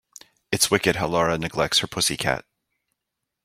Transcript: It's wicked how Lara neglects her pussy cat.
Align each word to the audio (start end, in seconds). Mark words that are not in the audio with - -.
It's 0.51 0.71
wicked 0.71 0.95
how 0.95 1.05
Lara 1.05 1.37
neglects 1.37 1.77
her 1.81 1.87
pussy 1.87 2.17
cat. 2.17 2.43